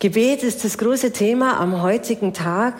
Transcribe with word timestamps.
Gebet 0.00 0.44
ist 0.44 0.64
das 0.64 0.78
große 0.78 1.10
Thema 1.10 1.58
am 1.58 1.82
heutigen 1.82 2.32
Tag. 2.32 2.74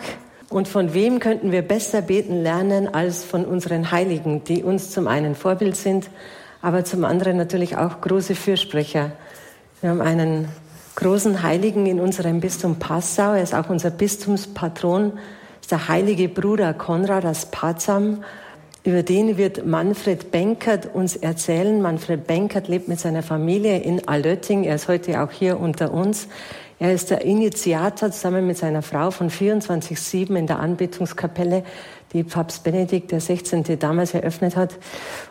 Und 0.47 0.69
von 0.69 0.93
wem 0.93 1.19
könnten 1.19 1.51
wir 1.51 1.61
besser 1.61 2.01
beten 2.01 2.41
lernen 2.41 2.87
als 2.87 3.25
von 3.25 3.43
unseren 3.43 3.91
Heiligen, 3.91 4.45
die 4.45 4.63
uns 4.63 4.91
zum 4.91 5.09
einen 5.09 5.35
Vorbild 5.35 5.75
sind, 5.75 6.09
aber 6.61 6.85
zum 6.85 7.03
anderen 7.03 7.35
natürlich 7.35 7.75
auch 7.75 7.99
große 7.99 8.35
Fürsprecher. 8.35 9.11
Wir 9.81 9.89
haben 9.89 9.99
einen 9.99 10.47
großen 10.95 11.43
Heiligen 11.43 11.87
in 11.87 11.99
unserem 11.99 12.39
Bistum 12.39 12.79
Passau. 12.79 13.33
Er 13.33 13.43
ist 13.43 13.53
auch 13.53 13.69
unser 13.69 13.89
Bistumspatron. 13.89 15.19
ist 15.59 15.71
der 15.71 15.89
heilige 15.89 16.29
Bruder 16.29 16.73
Konrad 16.73 17.25
aus 17.25 17.47
Patzam. 17.47 18.23
Über 18.85 19.03
den 19.03 19.37
wird 19.37 19.65
Manfred 19.65 20.31
Benkert 20.31 20.93
uns 20.93 21.17
erzählen. 21.17 21.81
Manfred 21.81 22.25
Benkert 22.25 22.69
lebt 22.69 22.87
mit 22.87 22.99
seiner 22.99 23.23
Familie 23.23 23.79
in 23.79 24.07
Altötting. 24.07 24.63
Er 24.63 24.75
ist 24.75 24.87
heute 24.87 25.21
auch 25.21 25.31
hier 25.31 25.59
unter 25.59 25.93
uns. 25.93 26.29
Er 26.79 26.93
ist 26.93 27.09
der 27.09 27.25
Initiator 27.25 28.09
zusammen 28.09 28.47
mit 28.47 28.57
seiner 28.57 28.81
Frau 28.81 29.11
von 29.11 29.29
24-7 29.29 30.33
in 30.33 30.47
der 30.47 30.59
Anbetungskapelle, 30.59 31.65
die 32.13 32.23
Papst 32.23 32.63
Benedikt 32.63 33.11
XVI. 33.11 33.75
damals 33.77 34.13
eröffnet 34.13 34.55
hat. 34.55 34.77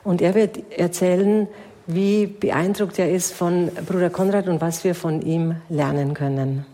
Und 0.05 0.21
er 0.21 0.35
wird 0.35 0.71
erzählen, 0.71 1.49
wie 1.87 2.27
beeindruckt 2.27 2.99
er 2.99 3.11
ist 3.11 3.33
von 3.33 3.71
Bruder 3.87 4.11
Konrad 4.11 4.47
und 4.47 4.61
was 4.61 4.85
wir 4.85 4.95
von 4.95 5.23
ihm 5.23 5.57
lernen 5.71 6.13
können. 6.13 6.67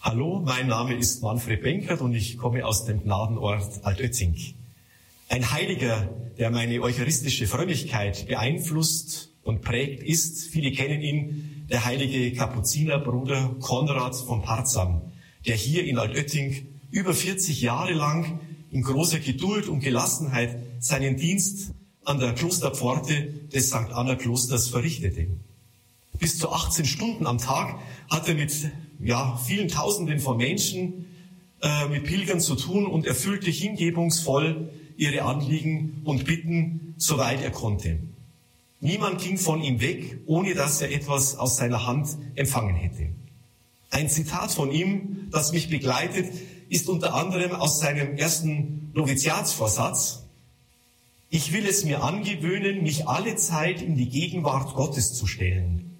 Hallo, 0.00 0.40
mein 0.42 0.66
Name 0.66 0.94
ist 0.94 1.22
Manfred 1.22 1.62
Benkert 1.62 2.00
und 2.00 2.14
ich 2.14 2.38
komme 2.38 2.64
aus 2.64 2.86
dem 2.86 3.02
Gnadenort 3.02 3.80
Altötzing. 3.82 4.34
Ein 5.28 5.50
Heiliger, 5.50 6.10
der 6.38 6.50
meine 6.50 6.80
eucharistische 6.80 7.46
Frömmigkeit 7.46 8.26
beeinflusst 8.26 9.32
und 9.42 9.62
prägt, 9.62 10.02
ist, 10.02 10.48
viele 10.48 10.72
kennen 10.72 11.00
ihn, 11.00 11.66
der 11.70 11.84
heilige 11.84 12.32
Kapuzinerbruder 12.36 13.56
Konrad 13.60 14.14
von 14.14 14.42
Parzam, 14.42 15.12
der 15.46 15.56
hier 15.56 15.84
in 15.84 15.98
Altötting 15.98 16.66
über 16.90 17.14
40 17.14 17.60
Jahre 17.62 17.92
lang 17.92 18.40
in 18.70 18.82
großer 18.82 19.18
Geduld 19.18 19.68
und 19.68 19.80
Gelassenheit 19.80 20.58
seinen 20.80 21.16
Dienst 21.16 21.72
an 22.04 22.18
der 22.18 22.34
Klosterpforte 22.34 23.32
des 23.52 23.68
St. 23.68 23.92
Anna 23.92 24.14
Klosters 24.16 24.68
verrichtete. 24.68 25.28
Bis 26.18 26.38
zu 26.38 26.50
18 26.50 26.84
Stunden 26.84 27.26
am 27.26 27.38
Tag 27.38 27.78
hat 28.10 28.28
er 28.28 28.34
mit 28.34 28.52
ja, 29.00 29.36
vielen 29.44 29.68
Tausenden 29.68 30.20
von 30.20 30.36
Menschen, 30.36 31.06
äh, 31.62 31.88
mit 31.88 32.04
Pilgern 32.04 32.40
zu 32.40 32.54
tun 32.56 32.86
und 32.86 33.06
erfüllte 33.06 33.50
hingebungsvoll 33.50 34.70
ihre 34.96 35.22
Anliegen 35.22 36.02
und 36.04 36.24
Bitten, 36.24 36.94
soweit 36.96 37.42
er 37.42 37.50
konnte. 37.50 37.98
Niemand 38.80 39.20
ging 39.22 39.38
von 39.38 39.62
ihm 39.62 39.80
weg, 39.80 40.18
ohne 40.26 40.54
dass 40.54 40.82
er 40.82 40.92
etwas 40.92 41.36
aus 41.36 41.56
seiner 41.56 41.86
Hand 41.86 42.08
empfangen 42.34 42.74
hätte. 42.74 43.08
Ein 43.90 44.10
Zitat 44.10 44.52
von 44.52 44.70
ihm, 44.70 45.28
das 45.30 45.52
mich 45.52 45.70
begleitet, 45.70 46.26
ist 46.68 46.88
unter 46.88 47.14
anderem 47.14 47.52
aus 47.52 47.78
seinem 47.78 48.16
ersten 48.16 48.90
Noviziatsvorsatz. 48.94 50.24
Ich 51.30 51.52
will 51.52 51.66
es 51.66 51.84
mir 51.84 52.02
angewöhnen, 52.02 52.82
mich 52.82 53.08
alle 53.08 53.36
Zeit 53.36 53.82
in 53.82 53.96
die 53.96 54.08
Gegenwart 54.08 54.74
Gottes 54.74 55.14
zu 55.14 55.26
stellen. 55.26 55.98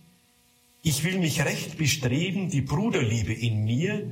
Ich 0.82 1.04
will 1.04 1.18
mich 1.18 1.44
recht 1.44 1.78
bestreben, 1.78 2.50
die 2.50 2.60
Bruderliebe 2.60 3.32
in 3.32 3.64
mir 3.64 4.06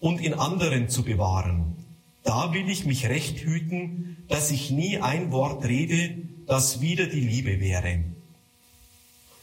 und 0.00 0.20
in 0.20 0.34
anderen 0.34 0.88
zu 0.88 1.02
bewahren. 1.02 1.83
Da 2.24 2.52
will 2.54 2.68
ich 2.68 2.86
mich 2.86 3.06
recht 3.06 3.38
hüten, 3.40 4.16
dass 4.28 4.50
ich 4.50 4.70
nie 4.70 4.98
ein 4.98 5.30
Wort 5.30 5.64
rede, 5.64 6.16
das 6.46 6.80
wieder 6.80 7.06
die 7.06 7.20
Liebe 7.20 7.60
wäre. 7.60 8.00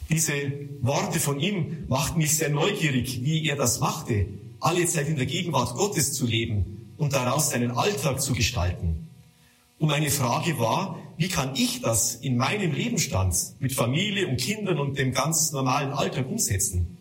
Diese 0.09 0.33
Worte 0.81 1.19
von 1.19 1.39
ihm 1.39 1.85
machten 1.87 2.17
mich 2.17 2.35
sehr 2.35 2.49
neugierig, 2.49 3.23
wie 3.23 3.47
er 3.47 3.55
das 3.55 3.79
machte, 3.79 4.25
alle 4.59 4.85
Zeit 4.87 5.07
in 5.07 5.15
der 5.15 5.27
Gegenwart 5.27 5.75
Gottes 5.75 6.13
zu 6.13 6.25
leben 6.25 6.93
und 6.97 7.13
daraus 7.13 7.51
seinen 7.51 7.71
Alltag 7.71 8.19
zu 8.19 8.33
gestalten. 8.33 9.07
Und 9.79 9.87
meine 9.87 10.09
Frage 10.09 10.59
war, 10.59 10.99
wie 11.17 11.27
kann 11.27 11.55
ich 11.55 11.81
das 11.81 12.15
in 12.15 12.35
meinem 12.35 12.71
Lebensstand 12.71 13.35
mit 13.59 13.73
Familie 13.73 14.27
und 14.27 14.37
Kindern 14.37 14.79
und 14.79 14.97
dem 14.97 15.13
ganz 15.13 15.51
normalen 15.51 15.91
Alltag 15.91 16.27
umsetzen? 16.27 16.97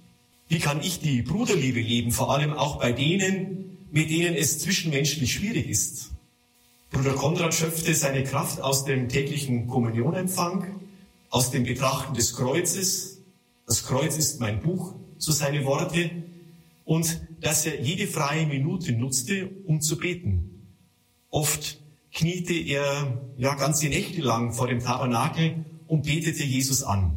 Wie 0.48 0.58
kann 0.58 0.80
ich 0.82 1.00
die 1.00 1.22
Bruderliebe 1.22 1.80
leben, 1.80 2.12
vor 2.12 2.32
allem 2.32 2.52
auch 2.52 2.78
bei 2.78 2.92
denen, 2.92 3.69
mit 3.92 4.10
denen 4.10 4.34
es 4.34 4.58
zwischenmenschlich 4.58 5.32
schwierig 5.32 5.68
ist? 5.68 6.10
Bruder 6.90 7.14
Konrad 7.14 7.54
schöpfte 7.54 7.94
seine 7.94 8.24
Kraft 8.24 8.60
aus 8.60 8.84
dem 8.84 9.08
täglichen 9.08 9.68
Kommunionempfang, 9.68 10.80
aus 11.30 11.50
dem 11.50 11.64
Betrachten 11.64 12.14
des 12.14 12.34
Kreuzes. 12.34 13.18
Das 13.66 13.84
Kreuz 13.84 14.16
ist 14.16 14.40
mein 14.40 14.60
Buch, 14.60 14.94
so 15.16 15.30
seine 15.30 15.64
Worte. 15.64 16.10
Und 16.84 17.20
dass 17.40 17.64
er 17.66 17.80
jede 17.80 18.08
freie 18.08 18.46
Minute 18.46 18.92
nutzte, 18.92 19.50
um 19.66 19.80
zu 19.80 19.98
beten. 19.98 20.66
Oft 21.30 21.78
kniete 22.12 22.54
er 22.54 23.20
ja 23.36 23.54
ganze 23.54 23.88
Nächte 23.88 24.20
lang 24.20 24.52
vor 24.52 24.66
dem 24.66 24.80
Tabernakel 24.80 25.64
und 25.86 26.06
betete 26.06 26.42
Jesus 26.42 26.82
an. 26.82 27.16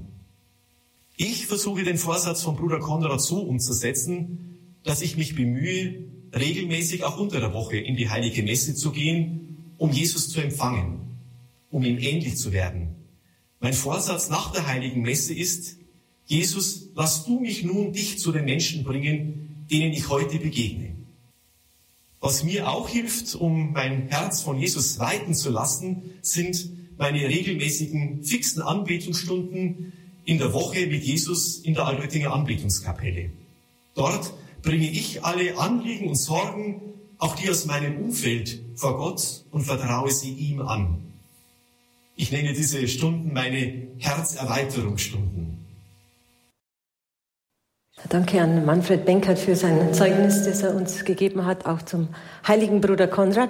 Ich 1.17 1.47
versuche 1.47 1.83
den 1.83 1.97
Vorsatz 1.97 2.43
von 2.43 2.55
Bruder 2.55 2.79
Konrad 2.79 3.21
so 3.21 3.41
umzusetzen, 3.41 4.77
dass 4.83 5.01
ich 5.01 5.17
mich 5.17 5.35
bemühe, 5.35 6.12
regelmäßig 6.33 7.03
auch 7.03 7.17
unter 7.17 7.39
der 7.39 7.53
Woche 7.53 7.77
in 7.77 7.95
die 7.95 8.09
heilige 8.09 8.43
Messe 8.43 8.75
zu 8.75 8.91
gehen, 8.91 9.73
um 9.77 9.91
Jesus 9.91 10.29
zu 10.29 10.41
empfangen, 10.41 10.99
um 11.69 11.83
ihm 11.83 11.97
ähnlich 11.99 12.37
zu 12.37 12.51
werden. 12.51 12.95
Mein 13.59 13.73
Vorsatz 13.73 14.29
nach 14.29 14.51
der 14.51 14.67
heiligen 14.67 15.01
Messe 15.01 15.33
ist, 15.33 15.77
Jesus, 16.25 16.89
lass 16.95 17.25
du 17.25 17.39
mich 17.39 17.63
nun 17.63 17.93
dich 17.93 18.17
zu 18.19 18.31
den 18.31 18.45
Menschen 18.45 18.83
bringen, 18.83 19.65
denen 19.69 19.93
ich 19.93 20.09
heute 20.09 20.39
begegne. 20.39 20.95
Was 22.19 22.43
mir 22.43 22.69
auch 22.69 22.87
hilft, 22.87 23.35
um 23.35 23.73
mein 23.73 24.07
Herz 24.07 24.41
von 24.41 24.57
Jesus 24.57 24.99
weiten 24.99 25.33
zu 25.33 25.49
lassen, 25.49 26.03
sind 26.21 26.69
meine 26.97 27.27
regelmäßigen 27.27 28.23
fixen 28.23 28.61
Anbetungsstunden 28.61 29.91
in 30.23 30.37
der 30.37 30.53
Woche 30.53 30.87
mit 30.87 31.03
Jesus 31.03 31.57
in 31.59 31.73
der 31.73 31.85
Altöttinger 31.85 32.31
Anbetungskapelle. 32.31 33.31
Dort 33.93 34.33
bringe 34.63 34.89
ich 34.89 35.23
alle 35.23 35.57
Anliegen 35.57 36.07
und 36.09 36.15
Sorgen, 36.15 36.81
auch 37.19 37.35
die 37.35 37.49
aus 37.49 37.65
meinem 37.65 38.01
Umfeld, 38.01 38.59
vor 38.75 38.97
Gott 38.97 39.45
und 39.51 39.61
vertraue 39.61 40.11
sie 40.11 40.31
ihm 40.31 40.61
an. 40.61 40.97
Ich 42.15 42.31
nenne 42.31 42.53
diese 42.53 42.87
Stunden 42.87 43.33
meine 43.33 43.87
Herzerweiterungsstunden. 43.97 45.53
Danke 48.09 48.41
an 48.41 48.65
Manfred 48.65 49.05
Benkert 49.05 49.39
für 49.39 49.55
sein 49.55 49.93
Zeugnis, 49.93 50.43
das 50.43 50.61
er 50.61 50.75
uns 50.75 51.05
gegeben 51.05 51.45
hat, 51.45 51.65
auch 51.65 51.81
zum 51.81 52.09
heiligen 52.47 52.81
Bruder 52.81 53.07
Konrad. 53.07 53.49